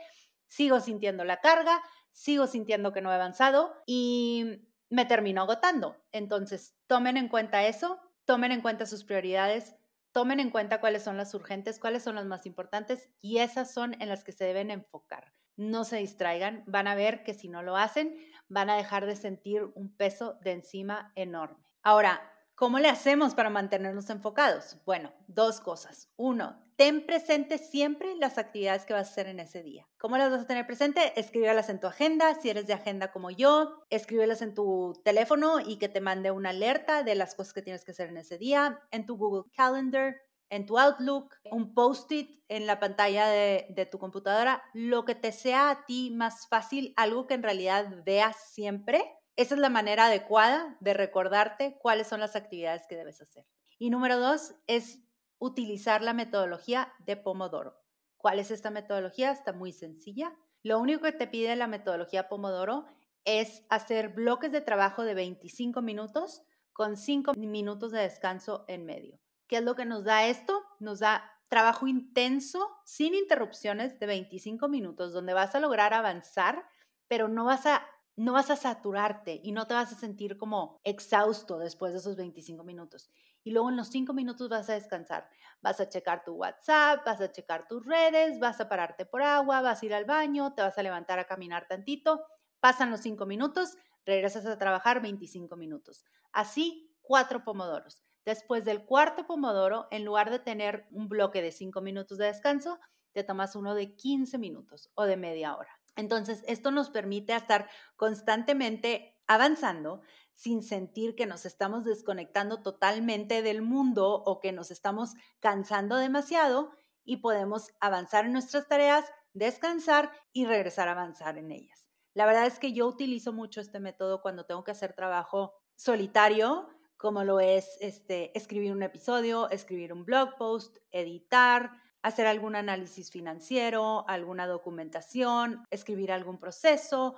sigo 0.49 0.81
sintiendo 0.81 1.25
la 1.25 1.41
carga, 1.41 1.83
sigo 2.13 2.47
sintiendo 2.47 2.93
que 2.93 3.03
no 3.03 3.11
he 3.11 3.15
avanzado 3.15 3.75
y 3.87 4.63
me 4.89 5.05
termino 5.05 5.43
agotando. 5.43 5.97
Entonces 6.13 6.77
tomen 6.87 7.17
en 7.17 7.29
cuenta 7.29 7.67
eso, 7.67 8.01
tomen 8.25 8.53
en 8.53 8.63
cuenta 8.63 8.87
sus 8.87 9.05
prioridades, 9.05 9.75
tomen 10.13 10.41
en 10.41 10.51
cuenta 10.51 10.81
cuáles 10.81 11.03
son 11.03 11.17
las 11.17 11.35
urgentes, 11.35 11.79
cuáles 11.79 12.03
son 12.03 12.15
las 12.15 12.25
más 12.25 12.47
importantes 12.47 13.11
y 13.21 13.39
esas 13.39 13.75
son 13.75 14.01
en 14.01 14.09
las 14.09 14.25
que 14.25 14.33
se 14.33 14.45
deben 14.45 14.71
enfocar 14.71 15.35
no 15.57 15.85
se 15.85 15.97
distraigan, 15.97 16.65
van 16.67 16.87
a 16.87 16.95
ver 16.95 17.23
que 17.23 17.35
si 17.35 17.49
no 17.49 17.63
lo 17.63 17.77
hacen, 17.77 18.17
van 18.49 18.71
a 18.71 18.77
dejar 18.77 19.07
de 19.07 19.17
sentir 19.17 19.65
un 19.75 19.95
peso 19.97 20.39
de 20.43 20.53
encima 20.53 21.13
enorme. 21.15 21.65
Ahora, 21.83 22.21
¿cómo 22.55 22.79
le 22.79 22.89
hacemos 22.89 23.35
para 23.35 23.51
mantenernos 23.51 24.11
enfocados? 24.11 24.79
Bueno, 24.85 25.13
dos 25.27 25.61
cosas. 25.61 26.11
Uno, 26.17 26.65
ten 26.77 27.07
presente 27.07 27.59
siempre 27.59 28.17
las 28.17 28.39
actividades 28.39 28.85
que 28.85 28.95
vas 28.95 29.09
a 29.09 29.11
hacer 29.11 29.29
en 29.29 29.41
ese 29.41 29.63
día. 29.63 29.87
¿Cómo 29.99 30.19
las 30.19 30.31
vas 30.31 30.43
a 30.43 30.47
tener 30.47 30.67
presente? 30.67 31.19
Escríbelas 31.19 31.69
en 31.69 31.81
tu 31.81 31.87
agenda, 31.87 32.35
si 32.35 32.51
eres 32.51 32.67
de 32.67 32.75
agenda 32.75 33.13
como 33.13 33.31
yo, 33.31 33.85
escríbelas 33.91 34.43
en 34.43 34.55
tu 34.55 35.01
teléfono 35.05 35.61
y 35.61 35.77
que 35.79 35.89
te 35.89 36.01
mande 36.01 36.31
una 36.31 36.51
alerta 36.51 37.03
de 37.03 37.15
las 37.15 37.35
cosas 37.35 37.55
que 37.55 37.63
tienes 37.63 37.85
que 37.85 37.93
hacer 37.93 38.09
en 38.09 38.19
ese 38.19 38.39
día, 38.39 38.81
en 38.91 39.07
tu 39.07 39.17
Google 39.17 39.51
Calendar, 39.57 40.17
en 40.55 40.67
tu 40.67 40.79
Outlook, 40.79 41.35
un 41.51 41.75
post-it 41.75 42.41
en 42.49 42.67
la 42.69 42.79
pantalla 42.79 43.27
de, 43.27 43.89
tu 43.91 43.99
computadora, 43.99 44.63
lo 44.73 45.05
que 45.05 45.17
te 45.17 45.33
sea 45.33 45.71
a 45.71 45.85
ti 45.85 46.13
más 46.15 46.47
fácil, 46.47 46.95
algo 46.97 47.27
que 47.27 47.35
en 47.35 47.43
realidad 47.43 48.05
veas 48.05 48.37
siempre. 48.53 49.05
Esa 49.35 49.57
es 49.57 49.61
la 49.61 49.69
manera 49.69 50.07
adecuada 50.07 50.77
de 50.79 50.95
recordarte 50.95 51.77
cuáles 51.81 52.07
son 52.07 52.21
las 52.21 52.37
actividades 52.37 52.87
que 52.89 52.95
debes 52.95 53.21
hacer. 53.21 53.45
Y 53.81 53.91
número 53.91 54.21
dos 54.21 54.55
es 54.69 55.01
utilizar 55.39 56.03
la 56.03 56.13
metodología 56.13 56.93
de 57.01 57.17
Pomodoro. 57.17 57.77
¿Cuál 58.17 58.39
es 58.39 58.53
esta 58.53 58.71
metodología? 58.71 59.33
Está 59.33 59.53
muy 59.53 59.73
sencilla. 59.73 60.33
Lo 60.63 60.79
único 60.79 61.03
que 61.03 61.13
te 61.13 61.27
pide 61.27 61.57
la 61.57 61.67
metodología 61.67 62.29
Pomodoro 62.29 62.87
es 63.25 63.65
hacer 63.71 64.11
bloques 64.11 64.53
de 64.53 64.61
trabajo 64.61 65.03
de 65.03 65.15
25 65.15 65.83
minutos 65.83 66.43
con 66.73 66.97
5 66.97 67.35
minutos 67.35 67.91
de 67.91 68.03
descanso 68.03 68.65
en 68.69 68.87
medio. 68.87 69.19
¿Qué 69.55 69.59
es 69.59 69.65
lo 69.65 69.77
que 69.77 69.85
nos 69.85 70.03
da 70.03 70.27
esto? 70.27 70.65
Nos 70.81 70.99
da 70.99 71.31
trabajo 71.47 71.87
intenso, 71.87 72.77
sin 72.85 73.15
interrupciones, 73.15 74.01
de 74.01 74.07
25 74.07 74.67
minutos, 74.67 75.13
donde 75.13 75.33
vas 75.33 75.55
a 75.55 75.61
lograr 75.61 75.95
avanzar, 75.95 76.65
pero 77.07 77.29
no 77.29 77.45
vas 77.45 77.65
a 77.67 77.87
no 78.17 78.33
vas 78.33 78.51
a 78.51 78.57
saturarte 78.57 79.41
y 79.45 79.53
no 79.53 79.69
te 79.69 79.75
vas 79.75 79.93
a 79.93 79.95
sentir 79.95 80.39
como 80.39 80.81
exhausto 80.83 81.61
después 81.61 81.93
de 81.93 82.01
esos 82.01 82.17
25 82.17 82.65
minutos. 82.65 83.13
Y 83.45 83.53
luego 83.53 83.71
en 83.71 83.77
los 83.77 83.91
5 83.91 84.13
minutos 84.13 84.49
vas 84.49 84.69
a 84.69 84.75
descansar. 84.75 85.29
Vas 85.61 85.79
a 85.79 85.89
checar 85.89 86.25
tu 86.25 86.33
WhatsApp, 86.33 87.07
vas 87.07 87.21
a 87.21 87.31
checar 87.31 87.69
tus 87.69 87.87
redes, 87.87 88.41
vas 88.41 88.61
a 88.61 88.69
pararte 88.69 89.07
por 89.07 89.23
agua, 89.23 89.61
vas 89.61 89.81
a 89.81 89.87
ir 89.87 89.95
al 89.95 90.05
baño, 90.05 90.53
te 90.55 90.63
vas 90.63 90.77
a 90.79 90.83
levantar 90.83 91.21
a 91.21 91.29
caminar 91.29 91.69
tantito. 91.69 92.25
Pasan 92.59 92.91
los 92.91 93.03
5 93.03 93.25
minutos, 93.25 93.77
regresas 94.05 94.47
a 94.47 94.59
trabajar 94.59 95.01
25 95.01 95.55
minutos. 95.55 96.05
Así, 96.33 96.93
cuatro 97.03 97.45
pomodoros. 97.45 98.05
Después 98.25 98.65
del 98.65 98.85
cuarto 98.85 99.27
pomodoro, 99.27 99.87
en 99.91 100.05
lugar 100.05 100.31
de 100.31 100.39
tener 100.39 100.87
un 100.91 101.09
bloque 101.09 101.43
de 101.43 101.53
cinco 101.53 101.81
minutos 101.81 102.19
de 102.19 102.27
descanso, 102.27 102.79
te 103.13 103.25
tomas 103.25 103.55
uno 103.55 103.75
de 103.75 103.95
15 103.95 104.39
minutos 104.39 104.91
o 104.95 105.05
de 105.05 105.17
media 105.17 105.57
hora. 105.57 105.71
Entonces, 105.97 106.43
esto 106.47 106.71
nos 106.71 106.91
permite 106.91 107.35
estar 107.35 107.69
constantemente 107.97 109.17
avanzando 109.27 110.03
sin 110.35 110.63
sentir 110.63 111.15
que 111.15 111.27
nos 111.27 111.47
estamos 111.47 111.85
desconectando 111.85 112.63
totalmente 112.63 113.43
del 113.43 113.63
mundo 113.63 114.23
o 114.25 114.41
que 114.41 114.53
nos 114.53 114.71
estamos 114.71 115.15
cansando 115.41 115.97
demasiado 115.97 116.73
y 117.05 117.19
podemos 117.19 117.71
avanzar 117.81 118.25
en 118.25 118.33
nuestras 118.33 118.67
tareas, 118.67 119.05
descansar 119.33 120.11
y 120.33 120.47
regresar 120.47 120.89
a 120.89 120.93
avanzar 120.93 121.39
en 121.39 121.53
ellas. 121.53 121.87
La 122.15 122.27
verdad 122.27 122.47
es 122.47 122.59
que 122.59 122.73
yo 122.73 122.87
utilizo 122.87 123.33
mucho 123.33 123.61
este 123.61 123.81
método 123.81 124.23
cuando 124.23 124.45
tengo 124.45 124.65
que 124.65 124.71
hacer 124.71 124.95
trabajo 124.95 125.55
solitario, 125.77 126.69
como 127.05 127.23
lo 127.23 127.39
es 127.39 127.77
este, 127.81 128.31
escribir 128.35 128.73
un 128.73 128.83
episodio, 128.83 129.51
escribir 129.51 129.93
un 129.93 130.07
blog 130.07 130.39
post, 130.39 130.79
editar, 130.91 131.73
hacer 132.01 132.27
algún 132.27 132.57
análisis 132.57 133.11
financiero, 133.11 134.09
alguna 134.09 134.47
documentación, 134.47 135.67
escribir 135.71 136.11
algún 136.11 136.39
proceso, 136.39 137.17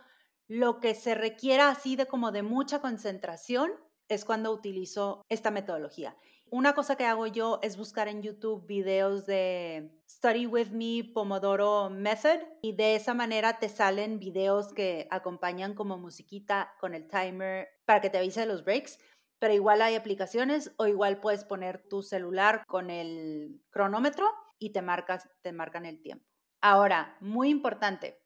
lo 0.49 0.81
que 0.81 0.97
se 0.97 1.15
requiera 1.15 1.69
así 1.69 1.95
de 1.95 2.07
como 2.07 2.33
de 2.33 2.43
mucha 2.43 2.81
concentración 2.81 3.71
es 4.09 4.25
cuando 4.25 4.51
utilizo 4.51 5.25
esta 5.29 5.53
metodología. 5.53 6.17
Una 6.51 6.75
cosa 6.75 6.97
que 6.97 7.07
hago 7.07 7.29
yo 7.29 7.61
es 7.63 7.77
buscar 7.77 8.09
en 8.09 8.23
YouTube 8.23 8.67
videos 8.67 9.25
de 9.25 9.91
Study 10.09 10.47
with 10.47 10.71
Me 10.71 11.05
Pomodoro 11.15 11.91
Method 11.91 12.41
y 12.61 12.73
de 12.75 12.97
esa 12.97 13.15
manera 13.15 13.61
te 13.61 13.69
salen 13.69 14.19
videos 14.19 14.73
que 14.73 15.07
acompañan 15.13 15.75
como 15.75 15.97
musiquita 15.97 16.75
con 16.81 16.95
el 16.95 17.07
timer 17.07 17.69
para 17.85 18.01
que 18.01 18.11
te 18.11 18.19
avise 18.19 18.41
de 18.41 18.47
los 18.47 18.65
breaks. 18.65 18.99
Pero 19.39 19.55
igual 19.55 19.83
hay 19.83 19.95
aplicaciones 19.95 20.73
o 20.77 20.87
igual 20.87 21.21
puedes 21.21 21.45
poner 21.45 21.83
tu 21.89 22.03
celular 22.03 22.65
con 22.67 22.91
el 22.91 23.61
cronómetro 23.71 24.31
y 24.59 24.71
te, 24.71 24.83
marcas, 24.83 25.29
te 25.43 25.53
marcan 25.53 25.87
el 25.87 26.01
tiempo. 26.01 26.27
Ahora, 26.61 27.17
muy 27.21 27.51
importante, 27.51 28.21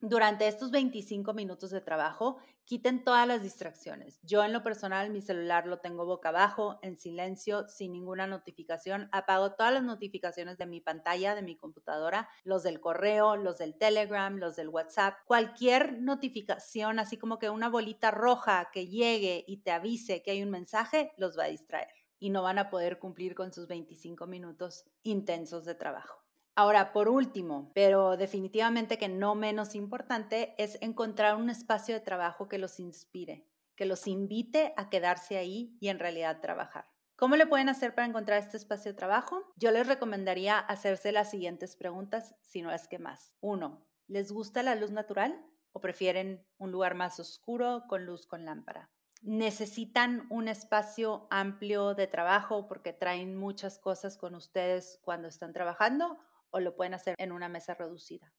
durante 0.00 0.46
estos 0.46 0.70
25 0.70 1.34
minutos 1.34 1.70
de 1.70 1.80
trabajo, 1.80 2.38
quiten 2.64 3.02
todas 3.02 3.26
las 3.26 3.42
distracciones. 3.42 4.20
Yo 4.22 4.44
en 4.44 4.52
lo 4.52 4.62
personal, 4.62 5.10
mi 5.10 5.22
celular 5.22 5.66
lo 5.66 5.80
tengo 5.80 6.06
boca 6.06 6.28
abajo, 6.28 6.78
en 6.82 6.96
silencio, 6.96 7.66
sin 7.68 7.92
ninguna 7.92 8.26
notificación. 8.26 9.08
Apago 9.10 9.54
todas 9.54 9.72
las 9.72 9.82
notificaciones 9.82 10.56
de 10.58 10.66
mi 10.66 10.80
pantalla, 10.80 11.34
de 11.34 11.42
mi 11.42 11.56
computadora, 11.56 12.28
los 12.44 12.62
del 12.62 12.80
correo, 12.80 13.36
los 13.36 13.58
del 13.58 13.76
Telegram, 13.76 14.36
los 14.36 14.54
del 14.54 14.68
WhatsApp. 14.68 15.18
Cualquier 15.26 16.00
notificación, 16.00 16.98
así 16.98 17.16
como 17.16 17.38
que 17.38 17.50
una 17.50 17.68
bolita 17.68 18.10
roja 18.10 18.70
que 18.72 18.86
llegue 18.86 19.44
y 19.48 19.62
te 19.62 19.72
avise 19.72 20.22
que 20.22 20.30
hay 20.30 20.42
un 20.42 20.50
mensaje, 20.50 21.12
los 21.16 21.38
va 21.38 21.44
a 21.44 21.48
distraer 21.48 21.88
y 22.20 22.30
no 22.30 22.42
van 22.42 22.58
a 22.58 22.70
poder 22.70 22.98
cumplir 22.98 23.34
con 23.34 23.52
sus 23.52 23.66
25 23.66 24.26
minutos 24.26 24.84
intensos 25.02 25.64
de 25.64 25.74
trabajo. 25.74 26.27
Ahora, 26.58 26.92
por 26.92 27.08
último, 27.08 27.70
pero 27.72 28.16
definitivamente 28.16 28.98
que 28.98 29.08
no 29.08 29.36
menos 29.36 29.76
importante, 29.76 30.56
es 30.58 30.76
encontrar 30.80 31.36
un 31.36 31.50
espacio 31.50 31.94
de 31.94 32.00
trabajo 32.00 32.48
que 32.48 32.58
los 32.58 32.80
inspire, 32.80 33.46
que 33.76 33.86
los 33.86 34.08
invite 34.08 34.74
a 34.76 34.90
quedarse 34.90 35.38
ahí 35.38 35.76
y 35.78 35.86
en 35.86 36.00
realidad 36.00 36.40
trabajar. 36.40 36.86
¿Cómo 37.14 37.36
le 37.36 37.46
pueden 37.46 37.68
hacer 37.68 37.94
para 37.94 38.08
encontrar 38.08 38.40
este 38.40 38.56
espacio 38.56 38.90
de 38.90 38.98
trabajo? 38.98 39.52
Yo 39.54 39.70
les 39.70 39.86
recomendaría 39.86 40.58
hacerse 40.58 41.12
las 41.12 41.30
siguientes 41.30 41.76
preguntas, 41.76 42.34
si 42.40 42.60
no 42.60 42.72
es 42.72 42.88
que 42.88 42.98
más. 42.98 43.32
Uno, 43.38 43.86
¿les 44.08 44.32
gusta 44.32 44.64
la 44.64 44.74
luz 44.74 44.90
natural 44.90 45.40
o 45.70 45.80
prefieren 45.80 46.44
un 46.56 46.72
lugar 46.72 46.96
más 46.96 47.20
oscuro 47.20 47.84
con 47.86 48.04
luz 48.04 48.26
con 48.26 48.44
lámpara? 48.44 48.90
necesitan 49.22 50.26
un 50.30 50.46
espacio 50.46 51.26
amplio 51.30 51.94
de 51.94 52.06
trabajo 52.06 52.68
porque 52.68 52.92
traen 52.92 53.36
muchas 53.36 53.78
cosas 53.78 54.16
con 54.16 54.34
ustedes 54.36 55.00
cuando 55.02 55.26
están 55.26 55.52
trabajando 55.52 56.18
o 56.50 56.60
lo 56.60 56.76
pueden 56.76 56.94
hacer 56.94 57.14
en 57.18 57.32
una 57.32 57.48
mesa 57.48 57.74
reducida. 57.74 58.32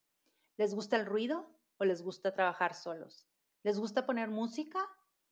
¿Les 0.57 0.73
gusta 0.73 0.97
el 0.97 1.05
ruido 1.05 1.59
o 1.77 1.85
les 1.85 2.01
gusta 2.01 2.33
trabajar 2.33 2.73
solos? 2.73 3.27
¿Les 3.63 3.79
gusta 3.79 4.05
poner 4.05 4.29
música? 4.29 4.79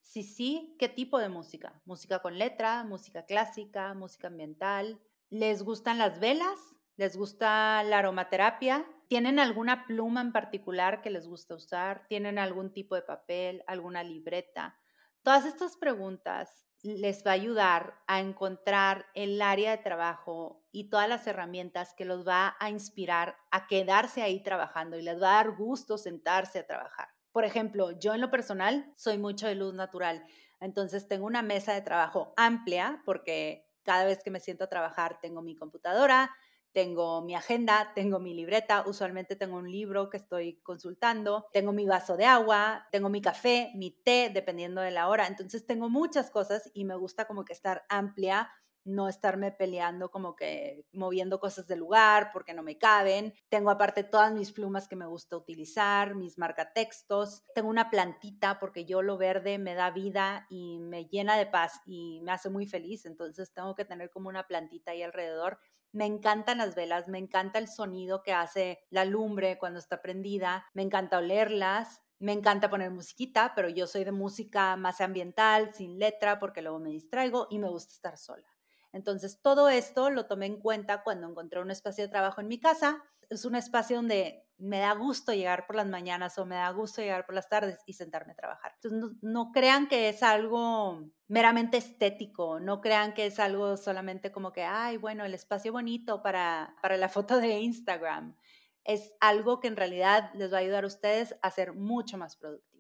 Si 0.02 0.24
sí, 0.24 0.76
¿qué 0.80 0.88
tipo 0.88 1.20
de 1.20 1.30
música? 1.30 1.82
¿Música 1.86 2.20
con 2.20 2.38
letra? 2.38 2.84
¿Música 2.84 3.26
clásica? 3.26 3.94
¿Música 3.94 4.28
ambiental? 4.28 5.02
¿Les 5.30 5.64
gustan 5.64 5.98
las 5.98 6.20
velas? 6.20 6.60
¿Les 6.96 7.18
gusta 7.18 7.84
la 7.84 8.00
aromaterapia? 8.00 8.86
¿Tienen 9.08 9.40
alguna 9.40 9.86
pluma 9.86 10.22
en 10.22 10.32
particular 10.32 11.02
que 11.02 11.10
les 11.10 11.28
gusta 11.28 11.56
usar? 11.56 12.08
¿Tienen 12.08 12.40
algún 12.40 12.74
tipo 12.74 12.96
de 12.96 13.02
papel? 13.02 13.64
¿Alguna 13.68 14.04
libreta? 14.04 14.80
Todas 15.24 15.46
estas 15.46 15.78
preguntas 15.78 16.67
les 16.84 17.26
va 17.26 17.32
a 17.32 17.34
ayudar 17.34 18.02
a 18.08 18.20
encontrar 18.20 19.08
el 19.16 19.42
área 19.42 19.72
de 19.72 19.84
trabajo 19.84 20.64
y 20.72 20.90
todas 20.90 21.10
las 21.10 21.26
herramientas 21.28 21.94
que 21.96 22.06
los 22.06 22.28
va 22.28 22.56
a 22.60 22.70
inspirar 22.70 23.38
a 23.52 23.68
quedarse 23.68 24.22
ahí 24.22 24.42
trabajando 24.44 24.98
y 24.98 25.02
les 25.02 25.22
va 25.22 25.32
a 25.40 25.44
dar 25.44 25.56
gusto 25.56 25.98
sentarse 25.98 26.60
a 26.60 26.68
trabajar. 26.68 27.10
Por 27.32 27.46
ejemplo, 27.46 27.92
yo 28.00 28.14
en 28.14 28.22
lo 28.22 28.32
personal 28.32 28.94
soy 28.96 29.18
mucho 29.18 29.48
de 29.48 29.56
luz 29.56 29.74
natural, 29.74 30.24
entonces 30.60 31.08
tengo 31.08 31.26
una 31.26 31.42
mesa 31.42 31.74
de 31.74 31.82
trabajo 31.82 32.34
amplia 32.38 33.02
porque 33.06 33.68
cada 33.84 34.06
vez 34.06 34.24
que 34.24 34.32
me 34.32 34.40
siento 34.40 34.66
a 34.66 34.70
trabajar 34.70 35.20
tengo 35.22 35.42
mi 35.42 35.56
computadora, 35.56 36.32
tengo 36.74 37.22
mi 37.22 37.36
agenda, 37.36 37.92
tengo 37.96 38.20
mi 38.20 38.34
libreta, 38.34 38.84
usualmente 38.88 39.36
tengo 39.36 39.58
un 39.58 39.72
libro 39.72 40.10
que 40.10 40.18
estoy 40.18 40.60
consultando, 40.62 41.48
tengo 41.54 41.72
mi 41.74 41.86
vaso 41.86 42.18
de 42.18 42.26
agua, 42.26 42.88
tengo 42.92 43.10
mi 43.10 43.22
café, 43.22 43.72
mi 43.76 43.92
té, 43.92 44.30
dependiendo 44.34 44.82
de 44.82 44.92
la 44.92 45.08
hora. 45.10 45.28
Entonces 45.28 45.66
tengo 45.66 45.90
muchas 45.90 46.30
cosas 46.30 46.70
y 46.74 46.86
me 46.86 46.96
gusta 46.96 47.26
como 47.26 47.46
que 47.46 47.54
estar 47.54 47.84
amplia 47.90 48.50
no 48.88 49.10
estarme 49.10 49.52
peleando 49.52 50.10
como 50.10 50.36
que 50.36 50.86
moviendo 50.94 51.40
cosas 51.40 51.68
del 51.68 51.80
lugar 51.80 52.30
porque 52.32 52.54
no 52.54 52.64
me 52.64 52.78
caben. 52.78 53.34
Tengo 53.50 53.70
aparte 53.70 54.04
todas 54.06 54.34
mis 54.34 54.54
plumas 54.54 54.88
que 54.88 54.96
me 54.96 55.06
gusta 55.06 55.36
utilizar, 55.36 56.16
mis 56.16 56.38
marcatextos. 56.38 57.44
Tengo 57.54 57.70
una 57.70 57.90
plantita 57.90 58.60
porque 58.60 58.86
yo 58.86 59.02
lo 59.02 59.18
verde 59.18 59.58
me 59.58 59.76
da 59.76 59.92
vida 59.92 60.48
y 60.50 60.80
me 60.80 61.06
llena 61.06 61.38
de 61.38 61.48
paz 61.48 61.82
y 61.86 62.22
me 62.24 62.32
hace 62.32 62.50
muy 62.50 62.66
feliz. 62.66 63.06
Entonces 63.06 63.54
tengo 63.54 63.76
que 63.76 63.84
tener 63.86 64.10
como 64.10 64.30
una 64.30 64.48
plantita 64.48 64.92
ahí 64.92 65.04
alrededor 65.04 65.60
me 65.92 66.06
encantan 66.06 66.60
las 66.60 66.76
velas, 66.76 67.08
me 67.08 67.18
encanta 67.18 67.60
el 67.60 67.68
sonido 67.68 68.24
que 68.24 68.34
hace 68.34 68.80
la 68.90 69.06
lumbre 69.06 69.58
cuando 69.58 69.80
está 69.80 70.02
prendida, 70.02 70.66
me 70.74 70.84
encanta 70.84 71.18
olerlas, 71.18 72.02
me 72.20 72.34
encanta 72.34 72.70
poner 72.70 72.92
musiquita, 72.92 73.54
pero 73.56 73.70
yo 73.70 73.88
soy 73.88 74.04
de 74.04 74.12
música 74.12 74.76
más 74.76 75.02
ambiental, 75.02 75.74
sin 75.74 76.00
letra, 76.00 76.40
porque 76.40 76.62
luego 76.62 76.80
me 76.80 76.90
distraigo 76.90 77.48
y 77.50 77.60
me 77.60 77.70
gusta 77.70 77.94
estar 77.94 78.18
sola. 78.18 78.48
Entonces, 78.92 79.42
todo 79.42 79.70
esto 79.70 80.10
lo 80.10 80.26
tomé 80.28 80.48
en 80.48 80.60
cuenta 80.60 81.04
cuando 81.04 81.28
encontré 81.30 81.62
un 81.62 81.72
espacio 81.72 82.04
de 82.06 82.10
trabajo 82.10 82.42
en 82.42 82.48
mi 82.48 82.60
casa. 82.60 83.04
Es 83.30 83.46
un 83.46 83.56
espacio 83.56 83.98
donde 83.98 84.48
me 84.58 84.80
da 84.80 84.94
gusto 84.94 85.34
llegar 85.34 85.68
por 85.68 85.76
las 85.76 85.88
mañanas 85.88 86.38
o 86.38 86.46
me 86.46 86.56
da 86.56 86.70
gusto 86.72 87.02
llegar 87.02 87.26
por 87.26 87.36
las 87.36 87.50
tardes 87.50 87.80
y 87.86 87.94
sentarme 87.94 88.34
a 88.34 88.36
trabajar. 88.36 88.74
Entonces, 88.76 89.18
no, 89.22 89.52
crean 89.52 89.88
que 89.88 90.10
es 90.10 90.24
algo 90.24 91.12
meramente 91.28 91.78
estético, 91.78 92.60
no 92.60 92.82
crean 92.82 93.14
que 93.14 93.28
es 93.28 93.40
algo 93.40 93.78
solamente 93.78 94.32
como 94.32 94.52
que, 94.54 94.64
ay, 94.64 94.98
bueno, 94.98 95.26
el 95.26 95.34
espacio 95.34 95.72
bonito 95.72 96.24
para, 96.24 96.76
para 96.82 96.98
la 96.98 97.10
foto 97.10 97.38
de 97.40 97.60
Instagram. 97.60 98.36
Es 98.84 99.14
algo 99.20 99.60
que 99.60 99.68
en 99.68 99.76
realidad 99.76 100.32
les 100.34 100.52
va 100.52 100.58
a 100.58 100.62
ayudar 100.62 100.86
a 100.86 100.88
ustedes 100.88 101.36
a 101.42 101.52
ser 101.52 101.74
mucho 101.74 102.18
más 102.18 102.38
productivos. 102.38 102.77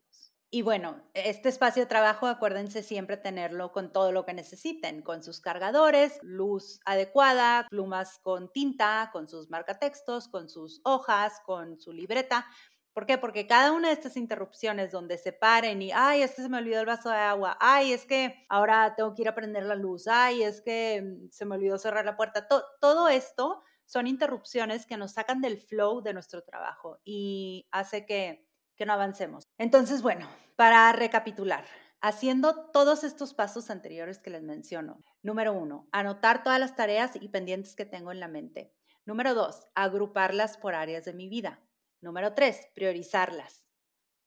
Y 0.49 0.61
bueno, 0.61 1.03
este 1.13 1.49
espacio 1.49 1.83
de 1.83 1.87
trabajo, 1.87 2.25
acuérdense 2.25 2.81
siempre 2.81 3.17
tenerlo 3.17 3.73
con 3.73 3.91
todo 3.91 4.13
lo 4.13 4.25
que 4.25 4.33
necesiten, 4.33 5.01
con 5.01 5.21
sus 5.21 5.41
cargadores, 5.41 6.19
luz 6.23 6.79
adecuada, 6.85 7.67
plumas 7.69 8.17
con 8.19 8.49
tinta, 8.53 9.09
con 9.11 9.27
sus 9.27 9.49
marcatextos, 9.49 10.29
con 10.29 10.47
sus 10.47 10.79
hojas, 10.85 11.41
con 11.45 11.77
su 11.81 11.91
libreta. 11.91 12.47
¿Por 12.93 13.05
qué? 13.05 13.17
Porque 13.17 13.45
cada 13.45 13.73
una 13.73 13.89
de 13.89 13.93
estas 13.95 14.15
interrupciones 14.15 14.91
donde 14.91 15.17
se 15.17 15.33
paren 15.33 15.81
y, 15.81 15.91
ay, 15.91 16.21
es 16.21 16.33
que 16.33 16.41
se 16.41 16.49
me 16.49 16.59
olvidó 16.59 16.79
el 16.79 16.85
vaso 16.85 17.09
de 17.09 17.17
agua, 17.17 17.57
ay, 17.59 17.91
es 17.91 18.05
que 18.05 18.45
ahora 18.47 18.95
tengo 18.95 19.13
que 19.13 19.23
ir 19.23 19.27
a 19.27 19.35
prender 19.35 19.63
la 19.63 19.75
luz, 19.75 20.07
ay, 20.07 20.43
es 20.43 20.61
que 20.61 21.01
mm, 21.03 21.29
se 21.29 21.45
me 21.45 21.55
olvidó 21.55 21.77
cerrar 21.77 22.05
la 22.05 22.15
puerta, 22.15 22.47
todo 22.79 23.09
esto 23.09 23.61
son 23.85 24.07
interrupciones 24.07 24.85
que 24.85 24.97
nos 24.97 25.11
sacan 25.11 25.41
del 25.41 25.59
flow 25.59 26.01
de 26.01 26.13
nuestro 26.13 26.41
trabajo 26.43 26.99
y 27.03 27.67
hace 27.71 28.05
que 28.05 28.46
que 28.77 28.86
no 28.86 28.93
avancemos. 28.93 29.43
Entonces, 29.57 30.01
bueno, 30.01 30.27
para 30.55 30.91
recapitular, 30.93 31.65
haciendo 32.01 32.69
todos 32.72 33.03
estos 33.03 33.34
pasos 33.34 33.69
anteriores 33.69 34.19
que 34.19 34.29
les 34.29 34.43
menciono. 34.43 35.03
Número 35.24 35.53
uno, 35.53 35.88
anotar 35.91 36.43
todas 36.43 36.60
las 36.60 36.75
tareas 36.75 37.15
y 37.15 37.27
pendientes 37.29 37.75
que 37.75 37.86
tengo 37.86 38.12
en 38.12 38.19
la 38.19 38.27
mente. 38.27 38.74
Número 39.05 39.34
dos, 39.34 39.65
agruparlas 39.74 40.57
por 40.57 40.75
áreas 40.75 41.05
de 41.05 41.13
mi 41.13 41.27
vida. 41.27 41.60
Número 42.01 42.34
tres, 42.34 42.67
priorizarlas. 42.75 43.65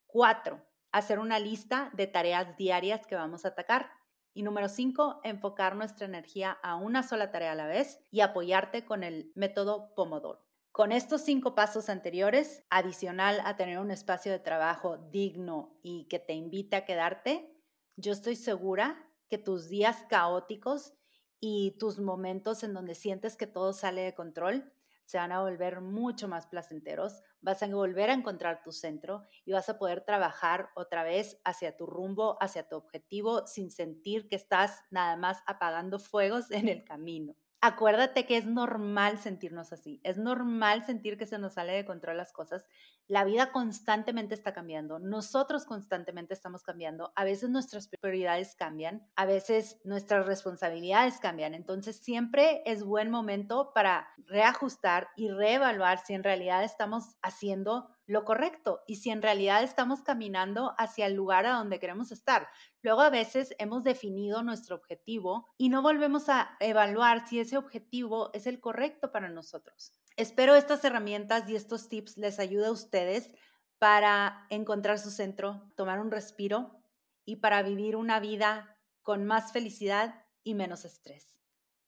Cuatro, 0.07 0.67
hacer 0.91 1.19
una 1.19 1.39
lista 1.39 1.91
de 1.95 2.07
tareas 2.07 2.57
diarias 2.57 3.07
que 3.07 3.15
vamos 3.15 3.45
a 3.45 3.49
atacar. 3.49 3.91
Y 4.33 4.43
número 4.43 4.69
cinco, 4.69 5.21
enfocar 5.25 5.77
nuestra 5.77 6.07
energía 6.07 6.53
a 6.63 6.77
una 6.77 7.03
sola 7.03 7.31
tarea 7.31 7.53
a 7.53 7.57
la 7.57 7.67
vez 7.67 8.01
y 8.11 8.21
apoyarte 8.21 8.85
con 8.85 9.03
el 9.03 9.33
método 9.35 9.93
Pomodoro. 9.95 10.50
Con 10.73 10.93
estos 10.93 11.23
cinco 11.23 11.57
pasos 11.57 11.89
anteriores, 11.89 12.65
adicional 12.71 13.41
a 13.45 13.57
tener 13.57 13.81
un 13.81 13.91
espacio 13.91 14.31
de 14.31 14.39
trabajo 14.39 14.99
digno 15.11 15.77
y 15.83 16.05
que 16.05 16.21
te 16.21 16.33
invite 16.33 16.77
a 16.77 16.85
quedarte, 16.85 17.53
yo 17.97 18.13
estoy 18.13 18.37
segura 18.37 19.11
que 19.29 19.37
tus 19.37 19.69
días 19.69 20.05
caóticos 20.09 20.95
y 21.41 21.77
tus 21.81 21.99
momentos 21.99 22.63
en 22.63 22.73
donde 22.73 22.95
sientes 22.95 23.37
que 23.37 23.49
todo 23.49 23.73
sale 23.73 24.03
de 24.03 24.15
control 24.15 24.73
se 25.07 25.19
van 25.19 25.33
a 25.33 25.43
volver 25.43 25.81
mucho 25.81 26.29
más 26.29 26.47
placenteros, 26.47 27.21
vas 27.41 27.65
a 27.65 27.67
volver 27.67 28.09
a 28.09 28.15
encontrar 28.15 28.63
tu 28.63 28.71
centro 28.71 29.25
y 29.45 29.51
vas 29.51 29.69
a 29.69 29.77
poder 29.77 30.05
trabajar 30.05 30.71
otra 30.77 31.03
vez 31.03 31.41
hacia 31.45 31.77
tu 31.77 31.87
rumbo, 31.87 32.39
hacia 32.41 32.69
tu 32.69 32.77
objetivo, 32.77 33.45
sin 33.49 33.73
sentir 33.73 34.29
que 34.29 34.37
estás 34.37 34.85
nada 34.93 35.17
más 35.17 35.43
apagando 35.47 35.99
fuegos 35.99 36.53
en 36.53 36.69
el 36.69 36.85
camino 36.85 37.35
acuérdate 37.61 38.27
que 38.27 38.37
es 38.37 38.47
normal 38.47 39.19
sentirnos 39.19 39.73
así, 39.73 40.01
es 40.05 40.19
normal 40.19 40.85
sentir 40.85 41.19
que 41.19 41.27
se 41.27 41.39
nos 41.39 41.55
sale 41.55 41.73
de 41.73 41.85
control 41.85 42.17
las 42.17 42.33
cosas. 42.33 42.67
La 43.11 43.25
vida 43.25 43.51
constantemente 43.51 44.37
está 44.37 44.53
cambiando, 44.53 45.01
nosotros 45.01 45.65
constantemente 45.65 46.33
estamos 46.33 46.63
cambiando, 46.63 47.13
a 47.17 47.25
veces 47.25 47.51
nuestras 47.51 47.89
prioridades 47.89 48.55
cambian, 48.55 49.05
a 49.17 49.27
veces 49.27 49.81
nuestras 49.83 50.27
responsabilidades 50.27 51.19
cambian, 51.19 51.55
entonces 51.55 51.97
siempre 51.97 52.63
es 52.67 52.85
buen 52.85 53.11
momento 53.11 53.73
para 53.75 54.07
reajustar 54.27 55.09
y 55.17 55.29
reevaluar 55.29 55.99
si 55.99 56.15
en 56.15 56.23
realidad 56.23 56.63
estamos 56.63 57.17
haciendo 57.21 57.89
lo 58.07 58.25
correcto 58.25 58.85
y 58.87 58.95
si 58.97 59.11
en 59.11 59.23
realidad 59.23 59.65
estamos 59.65 60.03
caminando 60.03 60.77
hacia 60.79 61.07
el 61.07 61.15
lugar 61.15 61.47
a 61.47 61.55
donde 61.55 61.81
queremos 61.81 62.13
estar. 62.13 62.47
Luego 62.81 63.01
a 63.01 63.11
veces 63.11 63.57
hemos 63.59 63.83
definido 63.83 64.45
nuestro 64.45 64.77
objetivo 64.77 65.49
y 65.59 65.69
no 65.69 65.83
volvemos 65.83 66.29
a 66.29 66.57
evaluar 66.61 67.27
si 67.27 67.41
ese 67.41 67.57
objetivo 67.57 68.31
es 68.35 68.47
el 68.47 68.61
correcto 68.61 69.11
para 69.11 69.29
nosotros. 69.29 70.01
Espero 70.21 70.55
estas 70.55 70.85
herramientas 70.85 71.49
y 71.49 71.57
estos 71.57 71.89
tips 71.89 72.19
les 72.19 72.39
ayude 72.39 72.67
a 72.67 72.73
ustedes 72.73 73.31
para 73.79 74.47
encontrar 74.51 74.99
su 74.99 75.11
centro, 75.11 75.73
tomar 75.77 75.99
un 75.99 76.11
respiro 76.11 76.79
y 77.25 77.37
para 77.37 77.63
vivir 77.63 77.97
una 77.97 78.21
vida 78.21 78.77
con 79.01 79.25
más 79.25 79.51
felicidad 79.51 80.27
y 80.45 80.53
menos 80.53 80.85
estrés. 80.85 81.35